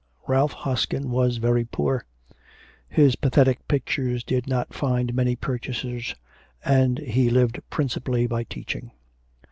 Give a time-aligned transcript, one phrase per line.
[0.25, 2.05] Ralph Hoskin was very poor:
[2.89, 6.15] his pathetic pictures did not find many purchasers,
[6.65, 8.93] and he lived principally by teaching.